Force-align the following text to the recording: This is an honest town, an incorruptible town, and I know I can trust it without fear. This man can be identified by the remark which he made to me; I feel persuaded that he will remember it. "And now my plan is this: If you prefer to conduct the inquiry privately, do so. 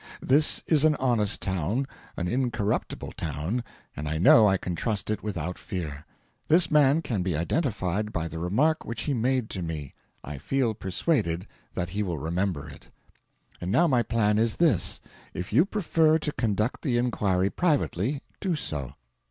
This 0.23 0.63
is 0.65 0.83
an 0.83 0.95
honest 0.95 1.41
town, 1.41 1.85
an 2.17 2.27
incorruptible 2.27 3.11
town, 3.11 3.63
and 3.95 4.09
I 4.09 4.17
know 4.17 4.47
I 4.47 4.57
can 4.57 4.73
trust 4.73 5.11
it 5.11 5.21
without 5.21 5.59
fear. 5.59 6.07
This 6.47 6.71
man 6.71 7.03
can 7.03 7.21
be 7.21 7.37
identified 7.37 8.11
by 8.11 8.27
the 8.27 8.39
remark 8.39 8.83
which 8.83 9.03
he 9.03 9.13
made 9.13 9.47
to 9.51 9.61
me; 9.61 9.93
I 10.23 10.39
feel 10.39 10.73
persuaded 10.73 11.45
that 11.75 11.91
he 11.91 12.01
will 12.01 12.17
remember 12.17 12.67
it. 12.67 12.87
"And 13.61 13.71
now 13.71 13.85
my 13.85 14.01
plan 14.01 14.39
is 14.39 14.55
this: 14.55 14.99
If 15.35 15.53
you 15.53 15.65
prefer 15.65 16.17
to 16.17 16.31
conduct 16.31 16.81
the 16.81 16.97
inquiry 16.97 17.51
privately, 17.51 18.23
do 18.39 18.55
so. 18.55 18.93